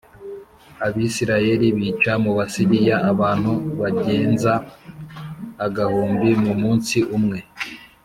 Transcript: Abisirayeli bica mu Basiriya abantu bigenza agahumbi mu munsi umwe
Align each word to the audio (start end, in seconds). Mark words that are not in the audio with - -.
Abisirayeli 0.85 1.67
bica 1.77 2.13
mu 2.23 2.31
Basiriya 2.37 2.97
abantu 3.11 3.51
bigenza 3.79 4.53
agahumbi 5.65 6.29
mu 6.43 6.53
munsi 6.61 6.97
umwe 7.17 7.39